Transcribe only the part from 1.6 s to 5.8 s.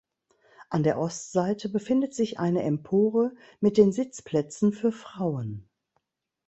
befindet sich eine Empore mit den Sitzplätzen für Frauen.